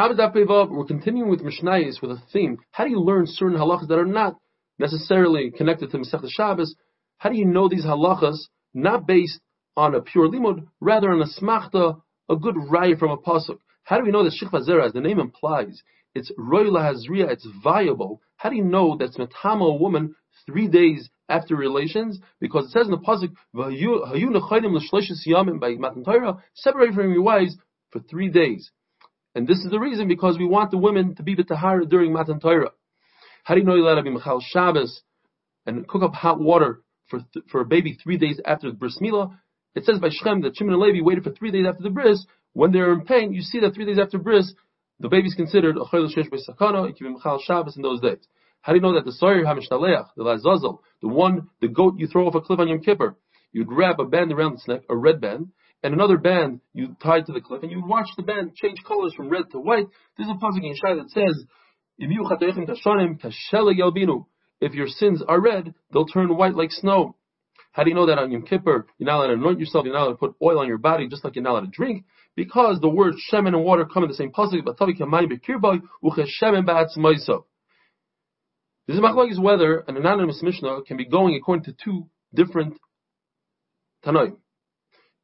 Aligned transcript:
We're 0.00 0.84
continuing 0.84 1.28
with 1.28 1.40
Mishnayos 1.40 2.00
with 2.00 2.12
a 2.12 2.22
theme. 2.32 2.58
How 2.70 2.84
do 2.84 2.90
you 2.90 3.00
learn 3.00 3.26
certain 3.26 3.58
halachas 3.58 3.88
that 3.88 3.98
are 3.98 4.04
not 4.04 4.36
necessarily 4.78 5.50
connected 5.50 5.90
to 5.90 5.98
Masechta 5.98 6.28
Shabbos? 6.30 6.76
How 7.16 7.30
do 7.30 7.36
you 7.36 7.44
know 7.44 7.68
these 7.68 7.84
halachas 7.84 8.38
not 8.72 9.08
based 9.08 9.40
on 9.76 9.96
a 9.96 10.00
pure 10.00 10.28
limud, 10.28 10.68
rather 10.80 11.10
on 11.10 11.20
a 11.20 11.24
smachta, 11.24 12.00
a 12.28 12.36
good 12.36 12.54
raya 12.54 12.96
from 12.96 13.10
a 13.10 13.16
pasuk? 13.16 13.58
How 13.82 13.98
do 13.98 14.04
we 14.04 14.12
know 14.12 14.22
that 14.22 14.38
Shikva 14.40 14.64
Zera, 14.68 14.86
as 14.86 14.92
the 14.92 15.00
name 15.00 15.18
implies, 15.18 15.82
it's 16.14 16.30
royla 16.38 16.80
hazriya, 16.80 17.32
it's 17.32 17.48
viable? 17.64 18.20
How 18.36 18.50
do 18.50 18.54
you 18.56 18.62
know 18.62 18.96
that's 18.96 19.18
metama 19.18 19.68
a 19.68 19.74
woman 19.74 20.14
three 20.46 20.68
days 20.68 21.10
after 21.28 21.56
relations? 21.56 22.20
Because 22.40 22.66
it 22.66 22.70
says 22.70 22.86
in 22.86 22.92
the 22.92 22.98
pasuk, 22.98 23.34
separate 26.54 26.94
from 26.94 27.12
your 27.12 27.22
wives 27.22 27.56
for 27.90 27.98
three 27.98 28.28
days. 28.28 28.70
And 29.38 29.46
this 29.46 29.58
is 29.58 29.70
the 29.70 29.78
reason 29.78 30.08
because 30.08 30.36
we 30.36 30.46
want 30.46 30.72
the 30.72 30.78
women 30.78 31.14
to 31.14 31.22
be 31.22 31.36
b'tahara 31.36 31.88
during 31.88 32.12
Matan 32.12 32.40
Torah. 32.40 32.72
How 33.44 33.54
do 33.54 33.60
you 33.60 33.66
know 33.66 33.94
to 33.94 34.02
be 34.02 34.10
Mechal 34.10 34.42
Shabbos 34.42 35.02
and 35.64 35.86
cook 35.86 36.02
up 36.02 36.12
hot 36.12 36.40
water 36.40 36.82
for 37.06 37.20
th- 37.20 37.44
for 37.48 37.60
a 37.60 37.64
baby 37.64 37.96
three 38.02 38.18
days 38.18 38.40
after 38.44 38.68
the 38.68 38.76
bris 38.76 38.98
milah? 39.00 39.38
It 39.76 39.84
says 39.84 40.00
by 40.00 40.08
Shechem 40.10 40.40
that 40.42 40.56
Shimon 40.56 40.74
and 40.74 40.82
Levi 40.82 41.04
waited 41.04 41.22
for 41.22 41.30
three 41.30 41.52
days 41.52 41.66
after 41.68 41.84
the 41.84 41.90
bris. 41.90 42.26
When 42.54 42.72
they're 42.72 42.92
in 42.92 43.02
pain, 43.02 43.32
you 43.32 43.42
see 43.42 43.60
that 43.60 43.74
three 43.74 43.84
days 43.84 44.00
after 44.00 44.18
bris, 44.18 44.52
the 44.98 45.08
baby's 45.08 45.36
considered 45.36 45.76
a 45.76 45.84
chayil 45.84 46.12
shesh 46.12 46.26
sakana. 46.48 46.90
It 46.90 46.96
can 46.96 47.12
be 47.12 47.20
Mechal 47.20 47.38
Shabbos 47.40 47.76
in 47.76 47.82
those 47.82 48.00
days. 48.00 48.26
How 48.62 48.72
do 48.72 48.78
you 48.78 48.82
know 48.82 48.94
that 48.94 49.04
the 49.04 49.12
Sa'ir 49.12 49.44
HaMishtaleach, 49.44 50.08
the 50.16 50.24
Lazazel, 50.24 50.80
the 51.00 51.06
one, 51.06 51.48
the 51.60 51.68
goat 51.68 51.94
you 51.96 52.08
throw 52.08 52.26
off 52.26 52.34
a 52.34 52.40
cliff 52.40 52.58
on 52.58 52.66
Yom 52.66 52.80
Kippur, 52.80 53.14
you'd 53.52 53.70
wrap 53.70 54.00
a 54.00 54.04
band 54.04 54.32
around 54.32 54.54
its 54.54 54.66
neck, 54.66 54.80
a 54.90 54.96
red 54.96 55.20
band, 55.20 55.52
and 55.82 55.94
another 55.94 56.18
band 56.18 56.60
you 56.72 56.96
tied 57.02 57.26
to 57.26 57.32
the 57.32 57.40
cliff, 57.40 57.62
and 57.62 57.70
you 57.70 57.82
watch 57.84 58.08
the 58.16 58.22
band 58.22 58.54
change 58.56 58.82
colors 58.86 59.14
from 59.16 59.28
red 59.28 59.44
to 59.52 59.60
white. 59.60 59.86
There's 60.16 60.28
a 60.28 60.34
pasuk 60.34 60.64
in 60.64 60.74
Shai 60.74 60.94
that 60.94 61.10
says, 61.10 61.44
If 64.60 64.74
your 64.74 64.88
sins 64.88 65.22
are 65.26 65.40
red, 65.40 65.74
they'll 65.92 66.06
turn 66.06 66.36
white 66.36 66.54
like 66.54 66.72
snow. 66.72 67.14
How 67.72 67.84
do 67.84 67.90
you 67.90 67.94
know 67.94 68.06
that 68.06 68.18
on 68.18 68.32
Yom 68.32 68.42
Kippur, 68.42 68.86
you're 68.98 69.06
not 69.06 69.18
allowed 69.18 69.26
to 69.28 69.34
anoint 69.34 69.60
yourself, 69.60 69.84
you're 69.84 69.94
not 69.94 70.02
allowed 70.02 70.12
to 70.12 70.18
put 70.18 70.34
oil 70.42 70.58
on 70.58 70.66
your 70.66 70.78
body, 70.78 71.06
just 71.06 71.22
like 71.22 71.36
you're 71.36 71.44
not 71.44 71.52
allowed 71.52 71.60
to 71.60 71.66
drink? 71.68 72.04
Because 72.34 72.80
the 72.80 72.88
words 72.88 73.18
shemen 73.32 73.54
and 73.54 73.62
water 73.64 73.84
come 73.84 74.02
in 74.02 74.08
the 74.08 74.16
same 74.16 74.32
pasuk, 74.32 74.64
This 78.86 78.94
is 78.94 78.98
a 78.98 79.02
machlokes 79.02 79.38
whether 79.40 79.78
an 79.80 79.96
anonymous 79.96 80.42
mishnah 80.42 80.82
can 80.86 80.96
be 80.96 81.04
going 81.04 81.36
according 81.36 81.64
to 81.66 81.74
two 81.84 82.08
different 82.34 82.78
tanoim. 84.04 84.38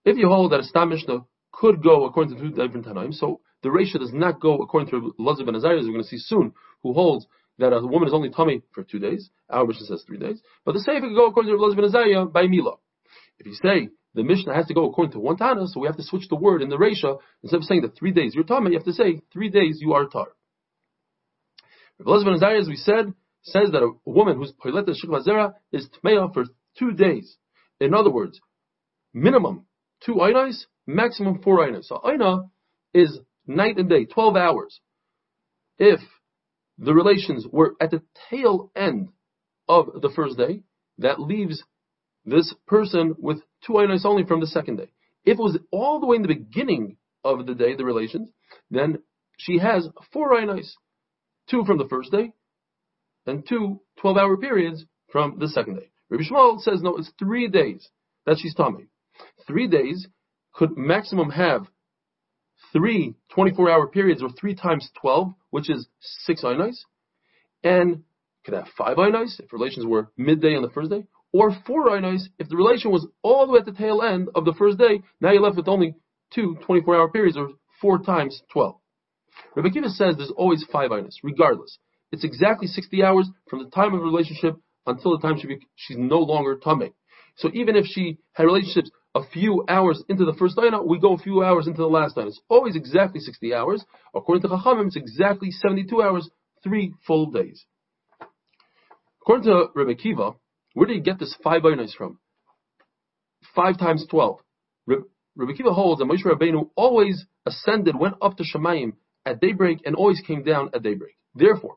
If 0.04 0.18
you 0.18 0.28
hold 0.28 0.52
that 0.52 0.60
a 0.60 0.64
Stam 0.64 0.90
Mishnah 0.90 1.24
could 1.52 1.82
go 1.82 2.04
according 2.04 2.36
to 2.36 2.42
two 2.42 2.50
different 2.50 2.86
Tanaim, 2.86 3.14
so 3.14 3.40
the 3.62 3.70
reisha 3.70 3.98
does 3.98 4.12
not 4.12 4.40
go 4.40 4.58
according 4.58 4.90
to 4.90 5.14
Lazar 5.18 5.44
ben 5.44 5.54
Azariah, 5.54 5.78
as 5.78 5.86
we're 5.86 5.92
going 5.92 6.02
to 6.02 6.08
see 6.08 6.18
soon, 6.18 6.52
who 6.82 6.92
holds 6.92 7.26
that 7.58 7.72
a 7.72 7.80
woman 7.80 8.08
is 8.08 8.14
only 8.14 8.30
tummy 8.30 8.62
for 8.72 8.82
two 8.82 8.98
days. 8.98 9.30
Our 9.48 9.66
Mishnah 9.66 9.86
says 9.86 10.04
three 10.06 10.18
days. 10.18 10.40
But 10.64 10.72
the 10.72 10.80
seifa 10.80 11.00
could 11.00 11.14
go 11.14 11.28
according 11.28 11.52
to 11.52 11.60
Lazar 11.60 11.76
ben 11.76 11.84
Azariah 11.86 12.26
by 12.26 12.46
Mila. 12.46 12.76
If 13.38 13.46
you 13.46 13.54
say 13.54 13.88
the 14.14 14.24
Mishnah 14.24 14.54
has 14.54 14.66
to 14.66 14.74
go 14.74 14.88
according 14.88 15.12
to 15.12 15.20
one 15.20 15.36
Tana, 15.36 15.66
so 15.68 15.80
we 15.80 15.86
have 15.86 15.96
to 15.96 16.02
switch 16.02 16.28
the 16.28 16.36
word 16.36 16.60
in 16.60 16.68
the 16.68 16.76
reisha. 16.76 17.18
Instead 17.42 17.58
of 17.58 17.64
saying 17.64 17.82
that 17.82 17.96
three 17.96 18.12
days 18.12 18.34
you're 18.34 18.44
tummy, 18.44 18.72
you 18.72 18.76
have 18.76 18.84
to 18.84 18.92
say 18.92 19.22
three 19.32 19.48
days 19.48 19.78
you 19.80 19.94
are 19.94 20.06
tar. 20.06 20.28
Lazar 21.98 22.26
ben 22.26 22.34
Azariah, 22.34 22.60
as 22.60 22.68
we 22.68 22.76
said, 22.76 23.14
says 23.42 23.70
that 23.72 23.82
a 23.82 23.92
woman 24.04 24.36
who's 24.36 24.52
Poileta 24.52 24.90
Shikva 24.90 25.54
is 25.72 25.88
Tmeya 26.02 26.32
for 26.34 26.44
two 26.78 26.92
days. 26.92 27.36
In 27.80 27.94
other 27.94 28.10
words, 28.10 28.40
minimum 29.12 29.66
two 30.04 30.14
ainas, 30.14 30.66
maximum 30.86 31.40
four 31.42 31.58
ainas. 31.58 31.84
So 31.84 32.00
aina 32.06 32.50
is 32.92 33.18
night 33.46 33.78
and 33.78 33.88
day, 33.88 34.04
12 34.04 34.36
hours. 34.36 34.80
If 35.78 36.00
the 36.78 36.94
relations 36.94 37.46
were 37.50 37.74
at 37.80 37.90
the 37.90 38.02
tail 38.30 38.70
end 38.76 39.08
of 39.68 40.00
the 40.00 40.10
first 40.14 40.36
day, 40.36 40.62
that 40.98 41.20
leaves 41.20 41.62
this 42.24 42.54
person 42.66 43.14
with 43.18 43.42
two 43.66 43.74
ainas 43.74 44.04
only 44.04 44.24
from 44.24 44.40
the 44.40 44.46
second 44.46 44.76
day. 44.76 44.90
If 45.24 45.38
it 45.38 45.42
was 45.42 45.58
all 45.70 46.00
the 46.00 46.06
way 46.06 46.16
in 46.16 46.22
the 46.22 46.28
beginning 46.28 46.96
of 47.24 47.46
the 47.46 47.54
day, 47.54 47.74
the 47.74 47.84
relations, 47.84 48.30
then 48.70 48.98
she 49.38 49.58
has 49.58 49.88
four 50.12 50.32
ainas, 50.32 50.70
two 51.50 51.64
from 51.64 51.78
the 51.78 51.88
first 51.88 52.12
day, 52.12 52.32
and 53.26 53.46
two 53.48 53.80
12 53.98 54.16
hour 54.16 54.36
periods 54.36 54.84
from 55.10 55.38
the 55.38 55.48
second 55.48 55.76
day. 55.76 55.90
Rabbi 56.10 56.24
Yishmael 56.24 56.60
says 56.60 56.82
no, 56.82 56.96
it's 56.96 57.10
three 57.18 57.48
days 57.48 57.88
that 58.26 58.38
she's 58.38 58.54
tummy 58.54 58.88
three 59.46 59.68
days 59.68 60.06
could 60.52 60.76
maximum 60.76 61.30
have 61.30 61.66
three 62.72 63.14
24 63.30 63.70
hour 63.70 63.86
periods 63.86 64.22
or 64.22 64.30
three 64.30 64.54
times 64.54 64.90
12, 65.00 65.32
which 65.50 65.70
is 65.70 65.86
six 66.00 66.42
ainos, 66.42 66.76
and 67.62 68.02
could 68.44 68.54
have 68.54 68.66
five 68.76 68.96
ainos 68.96 69.40
if 69.40 69.52
relations 69.52 69.86
were 69.86 70.10
midday 70.16 70.54
on 70.54 70.62
the 70.62 70.70
first 70.70 70.90
day, 70.90 71.04
or 71.32 71.50
four 71.66 71.88
ainos 71.88 72.24
if 72.38 72.48
the 72.48 72.56
relation 72.56 72.90
was 72.90 73.06
all 73.22 73.46
the 73.46 73.52
way 73.52 73.58
at 73.58 73.64
the 73.64 73.72
tail 73.72 74.02
end 74.02 74.28
of 74.34 74.44
the 74.44 74.54
first 74.54 74.78
day. 74.78 75.00
Now 75.20 75.32
you're 75.32 75.42
left 75.42 75.56
with 75.56 75.68
only 75.68 75.94
two 76.32 76.56
24 76.66 76.96
hour 76.96 77.10
periods 77.10 77.36
or 77.36 77.50
four 77.80 77.98
times 77.98 78.42
12. 78.52 78.76
Rebbe 79.56 79.70
Kiva 79.70 79.88
says 79.88 80.16
there's 80.16 80.32
always 80.36 80.64
five 80.70 80.90
ainos, 80.90 81.16
regardless. 81.22 81.78
It's 82.12 82.24
exactly 82.24 82.68
60 82.68 83.02
hours 83.02 83.28
from 83.48 83.64
the 83.64 83.70
time 83.70 83.94
of 83.94 84.00
the 84.00 84.06
relationship 84.06 84.56
until 84.86 85.12
the 85.12 85.26
time 85.26 85.38
she 85.38 85.46
be, 85.46 85.58
she's 85.74 85.96
no 85.98 86.18
longer 86.18 86.56
tummy. 86.56 86.92
So 87.36 87.50
even 87.52 87.74
if 87.74 87.86
she 87.86 88.18
had 88.32 88.44
relationships 88.44 88.90
a 89.14 89.22
few 89.32 89.64
hours 89.68 90.02
into 90.08 90.24
the 90.24 90.34
first 90.34 90.58
ayah, 90.58 90.82
we 90.82 90.98
go 90.98 91.14
a 91.14 91.18
few 91.18 91.42
hours 91.44 91.66
into 91.66 91.82
the 91.82 91.86
last 91.86 92.18
ayah. 92.18 92.26
It's 92.26 92.40
always 92.48 92.74
exactly 92.74 93.20
60 93.20 93.54
hours. 93.54 93.84
According 94.14 94.42
to 94.42 94.48
Chachamim, 94.48 94.86
it's 94.86 94.96
exactly 94.96 95.50
72 95.50 96.02
hours, 96.02 96.28
three 96.62 96.94
full 97.06 97.30
days. 97.30 97.64
According 99.22 99.44
to 99.44 99.66
Rebbe 99.74 99.94
Kiva, 99.94 100.32
where 100.74 100.86
did 100.86 100.96
he 100.96 101.00
get 101.00 101.18
this 101.18 101.34
five 101.42 101.64
ayahs 101.64 101.94
from? 101.94 102.18
Five 103.54 103.78
times 103.78 104.04
12. 104.10 104.40
Rebbe 104.86 105.54
Kiva 105.56 105.72
holds 105.72 106.00
that 106.00 106.06
Moshe 106.06 106.24
Rabbeinu 106.24 106.70
always 106.76 107.24
ascended, 107.46 107.96
went 107.96 108.16
up 108.20 108.36
to 108.36 108.44
Shemayim 108.44 108.94
at 109.24 109.40
daybreak, 109.40 109.80
and 109.84 109.96
always 109.96 110.20
came 110.20 110.42
down 110.42 110.70
at 110.74 110.82
daybreak. 110.82 111.16
Therefore, 111.34 111.76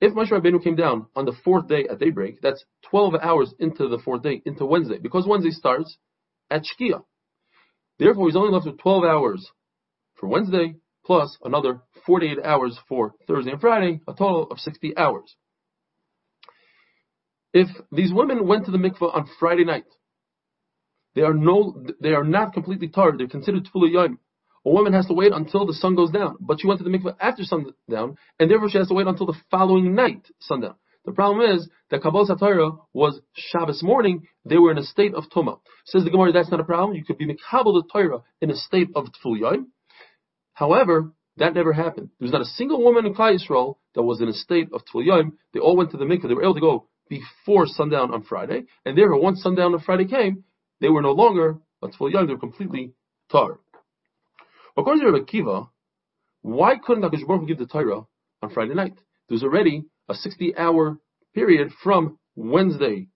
if 0.00 0.14
Moshe 0.14 0.30
Rabbeinu 0.30 0.62
came 0.62 0.76
down 0.76 1.06
on 1.14 1.24
the 1.24 1.34
fourth 1.44 1.68
day 1.68 1.86
at 1.88 1.98
daybreak, 1.98 2.40
that's 2.40 2.64
12 2.90 3.14
hours 3.22 3.54
into 3.58 3.88
the 3.88 3.98
fourth 3.98 4.22
day, 4.22 4.42
into 4.44 4.66
Wednesday, 4.66 4.98
because 4.98 5.26
Wednesday 5.26 5.50
starts 5.50 5.96
at 6.50 6.62
Shkia. 6.62 7.02
Therefore, 7.98 8.26
he's 8.26 8.36
only 8.36 8.52
left 8.52 8.66
with 8.66 8.78
12 8.78 9.04
hours 9.04 9.50
for 10.14 10.28
Wednesday, 10.28 10.74
plus 11.04 11.36
another 11.42 11.80
48 12.04 12.38
hours 12.44 12.78
for 12.88 13.12
Thursday 13.26 13.52
and 13.52 13.60
Friday, 13.60 14.00
a 14.06 14.12
total 14.12 14.48
of 14.50 14.58
60 14.58 14.96
hours. 14.96 15.34
If 17.52 17.68
these 17.90 18.12
women 18.12 18.46
went 18.46 18.66
to 18.66 18.70
the 18.70 18.78
mikveh 18.78 19.14
on 19.14 19.28
Friday 19.38 19.64
night, 19.64 19.86
they 21.14 21.22
are 21.22 21.32
no, 21.32 21.82
they 22.00 22.10
are 22.10 22.24
not 22.24 22.52
completely 22.52 22.88
tired. 22.88 23.18
They're 23.18 23.28
considered 23.28 23.64
tevul 23.64 23.90
yom. 23.90 24.18
A 24.66 24.70
woman 24.70 24.92
has 24.92 25.06
to 25.06 25.14
wait 25.14 25.32
until 25.32 25.64
the 25.64 25.72
sun 25.72 25.94
goes 25.94 26.10
down, 26.10 26.36
but 26.40 26.60
she 26.60 26.66
went 26.66 26.80
to 26.80 26.84
the 26.84 26.90
mikveh 26.90 27.16
after 27.20 27.44
sundown, 27.44 28.16
and 28.38 28.50
therefore 28.50 28.68
she 28.68 28.78
has 28.78 28.88
to 28.88 28.94
wait 28.94 29.06
until 29.06 29.26
the 29.26 29.40
following 29.50 29.94
night, 29.94 30.26
sundown. 30.40 30.74
The 31.06 31.12
problem 31.12 31.48
is 31.48 31.68
that 31.90 32.02
Kabbalah 32.02 32.36
Satara 32.36 32.78
was 32.92 33.20
Shabbos 33.34 33.82
morning, 33.82 34.26
they 34.44 34.58
were 34.58 34.72
in 34.72 34.78
a 34.78 34.82
state 34.82 35.14
of 35.14 35.24
Tuma. 35.34 35.60
Says 35.86 36.02
the 36.02 36.10
Gemara, 36.10 36.32
that's 36.32 36.50
not 36.50 36.58
a 36.58 36.64
problem. 36.64 36.96
You 36.96 37.04
could 37.04 37.16
be 37.16 37.26
Mikabal 37.26 37.80
the 37.80 37.84
Torah 37.90 38.22
in 38.40 38.50
a 38.50 38.56
state 38.56 38.88
of 38.96 39.06
Tful 39.24 39.64
However, 40.52 41.12
that 41.36 41.54
never 41.54 41.72
happened. 41.72 42.10
There 42.18 42.26
was 42.26 42.32
not 42.32 42.40
a 42.40 42.46
single 42.46 42.82
woman 42.82 43.06
in 43.06 43.14
Klal 43.14 43.38
Yisrael 43.38 43.76
that 43.94 44.02
was 44.02 44.20
in 44.20 44.28
a 44.28 44.32
state 44.32 44.68
of 44.72 44.82
Tful 44.92 45.30
They 45.54 45.60
all 45.60 45.76
went 45.76 45.92
to 45.92 45.96
the 45.96 46.04
mikveh. 46.04 46.26
They 46.26 46.34
were 46.34 46.42
able 46.42 46.54
to 46.54 46.60
go 46.60 46.88
before 47.08 47.66
sundown 47.66 48.12
on 48.12 48.24
Friday, 48.24 48.64
and 48.84 48.98
therefore 48.98 49.20
once 49.20 49.42
sundown 49.42 49.74
on 49.74 49.80
Friday 49.80 50.06
came, 50.06 50.42
they 50.80 50.88
were 50.88 51.02
no 51.02 51.12
longer 51.12 51.58
a 51.82 51.88
Tful 51.88 52.10
They 52.10 52.32
were 52.32 52.40
completely 52.40 52.94
tar. 53.30 53.60
According 54.76 55.04
to 55.04 55.12
Rabbi 55.12 55.24
Kiva, 55.24 55.68
why 56.42 56.76
couldn't 56.84 57.04
Hakadosh 57.04 57.26
Baruch 57.26 57.46
give 57.46 57.58
the 57.58 57.66
Torah 57.66 58.06
on 58.42 58.50
Friday 58.50 58.74
night? 58.74 58.94
There 59.28 59.34
was 59.34 59.44
already 59.44 59.84
a 60.08 60.14
60-hour 60.14 60.98
period 61.34 61.72
from 61.82 62.18
Wednesday 62.34 63.08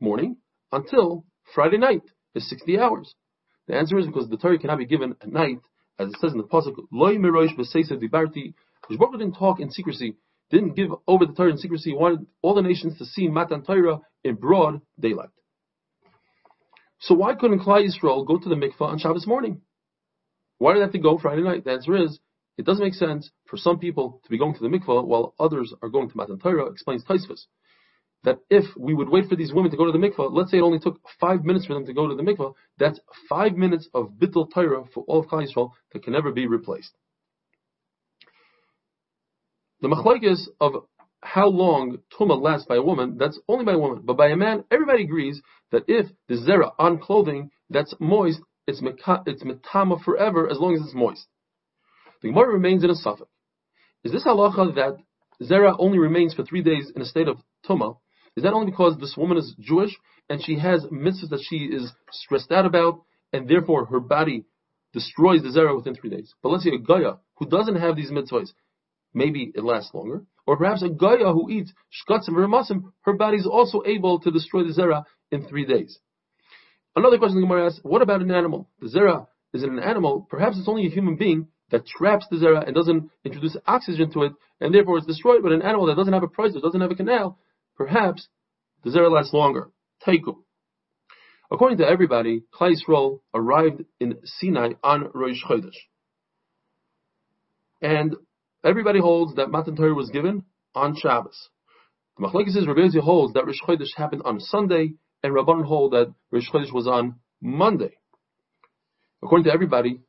morning 0.00 0.36
until 0.72 1.24
Friday 1.54 1.78
night 1.78 2.02
is 2.34 2.48
60 2.48 2.78
hours. 2.78 3.14
The 3.66 3.76
answer 3.76 3.98
is 3.98 4.06
because 4.06 4.28
the 4.28 4.36
Torah 4.36 4.58
cannot 4.58 4.78
be 4.78 4.86
given 4.86 5.16
at 5.20 5.32
night, 5.32 5.58
as 5.98 6.08
it 6.08 6.16
says 6.20 6.32
in 6.32 6.38
the 6.38 6.44
pasuk, 6.44 6.76
"Loy 6.92 7.16
mirosh 7.16 7.56
dibarti." 7.56 8.54
Baruch 8.88 9.12
didn't 9.12 9.34
talk 9.34 9.58
in 9.60 9.70
secrecy, 9.70 10.16
didn't 10.50 10.76
give 10.76 10.90
over 11.08 11.26
the 11.26 11.32
Torah 11.32 11.50
in 11.50 11.58
secrecy. 11.58 11.90
He 11.90 11.96
wanted 11.96 12.26
all 12.42 12.54
the 12.54 12.62
nations 12.62 12.98
to 12.98 13.04
see 13.04 13.28
Matan 13.28 13.64
Torah 13.64 14.00
in 14.22 14.36
broad 14.36 14.80
daylight. 15.00 15.30
So 17.00 17.14
why 17.14 17.34
couldn't 17.34 17.60
Klal 17.60 17.84
Yisrael 17.84 18.26
go 18.26 18.38
to 18.38 18.48
the 18.48 18.54
mikvah 18.54 18.82
on 18.82 18.98
Shabbos 18.98 19.26
morning? 19.26 19.62
Why 20.58 20.72
did 20.72 20.78
they 20.78 20.84
have 20.84 20.92
to 20.92 20.98
go 20.98 21.18
Friday 21.18 21.42
night? 21.42 21.64
The 21.64 21.72
answer 21.72 21.96
is, 21.96 22.18
it 22.58 22.64
doesn't 22.64 22.84
make 22.84 22.94
sense 22.94 23.30
for 23.46 23.56
some 23.56 23.78
people 23.78 24.20
to 24.24 24.30
be 24.30 24.38
going 24.38 24.54
to 24.54 24.60
the 24.60 24.68
mikvah 24.68 25.04
while 25.04 25.34
others 25.38 25.72
are 25.82 25.88
going 25.88 26.08
to 26.08 26.16
Matan 26.16 26.38
Torah, 26.38 26.66
explains 26.66 27.04
Tosfos. 27.04 27.46
That 28.24 28.38
if 28.50 28.64
we 28.76 28.94
would 28.94 29.08
wait 29.08 29.28
for 29.28 29.36
these 29.36 29.52
women 29.52 29.70
to 29.70 29.76
go 29.76 29.84
to 29.86 29.92
the 29.92 29.98
mikvah, 29.98 30.32
let's 30.32 30.50
say 30.50 30.58
it 30.58 30.62
only 30.62 30.80
took 30.80 31.00
five 31.20 31.44
minutes 31.44 31.66
for 31.66 31.74
them 31.74 31.86
to 31.86 31.92
go 31.92 32.08
to 32.08 32.14
the 32.14 32.22
mikvah, 32.22 32.54
that's 32.78 32.98
five 33.28 33.52
minutes 33.52 33.88
of 33.94 34.12
bittul 34.18 34.52
Torah 34.52 34.84
for 34.92 35.04
all 35.06 35.20
of 35.20 35.26
Klal 35.26 35.46
Yisrael 35.46 35.70
that 35.92 36.02
can 36.02 36.12
never 36.12 36.32
be 36.32 36.46
replaced. 36.46 36.96
the 39.80 39.88
machlokes 39.88 40.48
of 40.60 40.86
how 41.22 41.48
long 41.48 41.98
tuma 42.18 42.40
lasts 42.40 42.66
by 42.66 42.76
a 42.76 42.82
woman, 42.82 43.16
that's 43.18 43.38
only 43.48 43.64
by 43.64 43.72
a 43.72 43.78
woman. 43.78 44.02
But 44.04 44.16
by 44.16 44.28
a 44.28 44.36
man, 44.36 44.64
everybody 44.70 45.04
agrees 45.04 45.40
that 45.72 45.84
if 45.88 46.06
the 46.28 46.34
zera 46.34 46.72
on 46.78 46.98
clothing 46.98 47.50
that's 47.70 47.94
moist, 47.98 48.40
it's 48.66 48.80
it's 48.82 49.44
metama 49.44 50.02
forever 50.02 50.48
as 50.50 50.58
long 50.58 50.74
as 50.74 50.82
it's 50.82 50.94
moist. 50.94 51.26
The 52.26 52.32
Gemara 52.32 52.54
remains 52.54 52.82
in 52.82 52.90
a 52.90 52.94
safek. 52.94 53.28
Is 54.02 54.10
this 54.10 54.24
halacha 54.24 54.74
that 54.74 54.96
zera 55.40 55.76
only 55.78 56.00
remains 56.00 56.34
for 56.34 56.44
three 56.44 56.60
days 56.60 56.90
in 56.96 57.00
a 57.00 57.04
state 57.04 57.28
of 57.28 57.38
tuma? 57.64 57.98
Is 58.36 58.42
that 58.42 58.52
only 58.52 58.72
because 58.72 58.98
this 58.98 59.16
woman 59.16 59.38
is 59.38 59.54
Jewish 59.60 59.96
and 60.28 60.42
she 60.44 60.58
has 60.58 60.84
mitzvahs 60.86 61.28
that 61.30 61.44
she 61.48 61.66
is 61.66 61.92
stressed 62.10 62.50
out 62.50 62.66
about, 62.66 63.02
and 63.32 63.48
therefore 63.48 63.84
her 63.84 64.00
body 64.00 64.44
destroys 64.92 65.42
the 65.42 65.50
zera 65.50 65.76
within 65.76 65.94
three 65.94 66.10
days? 66.10 66.34
But 66.42 66.48
let's 66.48 66.64
say 66.64 66.70
a 66.70 66.78
gaya 66.78 67.18
who 67.36 67.46
doesn't 67.46 67.76
have 67.76 67.94
these 67.94 68.10
mitzvahs, 68.10 68.48
maybe 69.14 69.52
it 69.54 69.62
lasts 69.62 69.94
longer. 69.94 70.24
Or 70.48 70.56
perhaps 70.56 70.82
a 70.82 70.88
gaya 70.88 71.32
who 71.32 71.48
eats 71.48 71.72
shkatzim 71.94 72.30
or 72.30 72.48
masim, 72.48 72.90
her 73.02 73.12
body 73.12 73.36
is 73.36 73.46
also 73.46 73.84
able 73.86 74.18
to 74.18 74.32
destroy 74.32 74.64
the 74.64 74.74
zera 74.74 75.04
in 75.30 75.46
three 75.46 75.64
days. 75.64 76.00
Another 76.96 77.18
question 77.18 77.36
the 77.36 77.46
Gemara 77.46 77.66
asks, 77.66 77.78
what 77.84 78.02
about 78.02 78.20
an 78.20 78.32
animal? 78.32 78.68
The 78.80 78.88
zera 78.88 79.28
is 79.54 79.62
an 79.62 79.78
animal, 79.78 80.26
perhaps 80.28 80.58
it's 80.58 80.68
only 80.68 80.86
a 80.86 80.90
human 80.90 81.14
being 81.14 81.46
that 81.70 81.86
traps 81.86 82.26
the 82.30 82.36
zera 82.36 82.64
and 82.64 82.74
doesn't 82.74 83.10
introduce 83.24 83.56
oxygen 83.66 84.10
to 84.12 84.22
it, 84.24 84.32
and 84.60 84.74
therefore 84.74 84.98
it's 84.98 85.06
destroyed, 85.06 85.42
but 85.42 85.52
an 85.52 85.62
animal 85.62 85.86
that 85.86 85.96
doesn't 85.96 86.12
have 86.12 86.22
a 86.22 86.28
process, 86.28 86.62
doesn't 86.62 86.80
have 86.80 86.90
a 86.90 86.96
canal, 86.96 87.38
perhaps 87.76 88.28
the 88.84 88.90
zera 88.90 89.10
lasts 89.10 89.32
longer. 89.32 89.70
Teiku. 90.06 90.36
According 91.50 91.78
to 91.78 91.88
everybody, 91.88 92.42
Klal 92.54 92.74
Yisrael 92.74 93.20
arrived 93.34 93.84
in 94.00 94.18
Sinai 94.24 94.72
on 94.82 95.10
Rosh 95.14 95.42
Chodesh. 95.48 95.76
And 97.80 98.16
everybody 98.64 99.00
holds 99.00 99.36
that 99.36 99.50
Matan 99.50 99.76
Torah 99.76 99.94
was 99.94 100.10
given 100.10 100.44
on 100.74 100.96
Shabbos. 100.96 101.50
The 102.18 102.26
Machlekes 102.26 102.52
says 102.52 102.66
Rabbi 102.66 102.88
holds 103.00 103.34
that 103.34 103.46
Rosh 103.46 103.60
Chodesh 103.66 103.94
happened 103.96 104.22
on 104.24 104.40
Sunday, 104.40 104.94
and 105.22 105.32
Rabban 105.32 105.64
hold 105.64 105.92
that 105.92 106.12
Rosh 106.30 106.50
Chodesh 106.50 106.72
was 106.72 106.86
on 106.86 107.16
Monday. 107.40 107.96
According 109.22 109.44
to 109.44 109.52
everybody, 109.52 110.00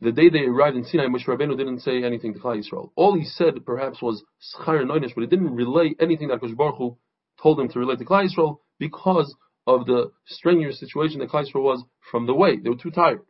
the 0.00 0.12
day 0.12 0.30
they 0.30 0.40
arrived 0.40 0.76
in 0.76 0.84
Sinai, 0.84 1.06
Moshe 1.06 1.26
Rabbeinu 1.26 1.56
didn't 1.58 1.80
say 1.80 2.02
anything 2.02 2.32
to 2.32 2.40
Klal 2.40 2.56
Yisrael. 2.62 2.90
All 2.96 3.14
he 3.14 3.24
said 3.24 3.66
perhaps 3.66 4.00
was 4.00 4.22
Schar 4.58 4.82
Noinish, 4.82 5.14
but 5.14 5.20
he 5.22 5.26
didn't 5.26 5.54
relay 5.54 5.94
anything 6.00 6.28
that 6.28 6.40
Kosh 6.40 6.52
Baruch 6.52 6.76
Hu 6.76 6.96
told 7.42 7.60
him 7.60 7.68
to 7.68 7.78
relate 7.78 7.98
to 7.98 8.04
Klal 8.06 8.26
Yisrael 8.26 8.58
because 8.78 9.34
of 9.66 9.84
the 9.86 10.10
strenuous 10.26 10.80
situation 10.80 11.20
that 11.20 11.28
Klal 11.28 11.44
Yisrael 11.44 11.62
was 11.62 11.84
from 12.10 12.26
the 12.26 12.34
way. 12.34 12.56
They 12.56 12.70
were 12.70 12.76
too 12.76 12.90
tired. 12.90 13.20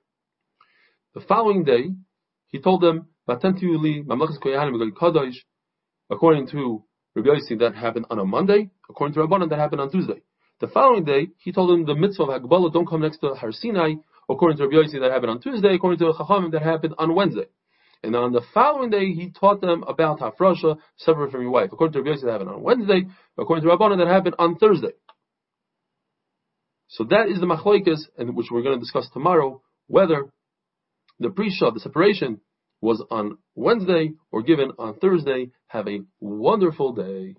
The 1.15 1.21
following 1.21 1.65
day, 1.65 1.91
he 2.47 2.61
told 2.61 2.83
them, 2.83 3.09
According 3.29 3.57
to 6.49 6.85
Rabbi 7.15 7.29
Yossi, 7.29 7.59
that 7.59 7.75
happened 7.75 8.07
on 8.11 8.19
a 8.19 8.25
Monday. 8.25 8.71
According 8.89 9.15
to 9.15 9.21
Rabbanan, 9.21 9.51
that 9.51 9.59
happened 9.59 9.81
on 9.81 9.91
Tuesday. 9.91 10.23
The 10.61 10.69
following 10.69 11.05
day, 11.05 11.29
he 11.39 11.53
told 11.53 11.71
them 11.71 11.87
the 11.87 11.95
mitzvah 11.95 12.25
of 12.25 12.43
Hagbala, 12.43 12.73
don't 12.73 12.87
come 12.87 13.01
next 13.01 13.19
to 13.19 13.35
Har 13.35 13.51
Sinai. 13.51 13.95
According 14.31 14.59
to 14.59 14.65
Rabbi 14.65 14.77
Yossi, 14.77 15.01
that 15.01 15.11
happened 15.11 15.31
on 15.31 15.41
Tuesday. 15.41 15.75
According 15.75 15.99
to 15.99 16.13
Chachamim, 16.13 16.53
that 16.53 16.63
happened 16.63 16.95
on 16.99 17.15
Wednesday. 17.15 17.47
And 18.03 18.17
on 18.17 18.33
the 18.33 18.43
following 18.55 18.91
day, 18.91 19.13
he 19.13 19.31
taught 19.31 19.61
them 19.61 19.83
about 19.87 20.21
Hafrasha, 20.21 20.79
separate 20.97 21.33
from 21.33 21.43
your 21.43 21.51
wife. 21.51 21.71
According 21.73 21.93
to 21.95 22.03
Rabbi 22.03 22.17
Yossi, 22.17 22.25
that 22.25 22.33
happened 22.33 22.51
on 22.51 22.63
Wednesday. 22.63 23.07
According 23.37 23.65
to 23.65 23.75
Rabbanan, 23.75 23.99
that 23.99 24.07
happened 24.07 24.37
on 24.39 24.57
Thursday. 24.57 24.93
So 26.89 27.05
that 27.05 27.29
is 27.29 27.41
the 27.41 27.47
machloikas, 27.47 28.03
and 28.19 28.35
which 28.35 28.47
we're 28.51 28.63
going 28.63 28.77
to 28.77 28.81
discuss 28.81 29.09
tomorrow, 29.13 29.63
whether 29.87 30.31
the 31.19 31.31
pre-shah, 31.31 31.71
the 31.71 31.81
separation, 31.81 32.41
was 32.81 33.05
on 33.11 33.39
Wednesday 33.55 34.13
or 34.33 34.43
given 34.43 34.73
on 34.79 34.95
Thursday. 34.99 35.51
Have 35.67 35.87
a 35.87 36.01
wonderful 36.21 36.93
day. 36.93 37.37